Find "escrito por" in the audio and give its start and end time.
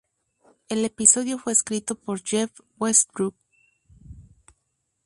1.53-2.23